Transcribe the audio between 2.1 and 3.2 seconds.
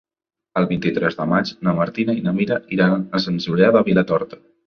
i na Mira iran